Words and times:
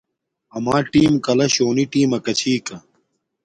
اَمݳ 0.55 0.77
ٹݵم 0.91 1.13
کَلݳ 1.25 1.47
شݸنݵ 1.53 1.85
ٹݵمَکݳ 1.91 2.33
چھݵکݳ. 2.39 2.77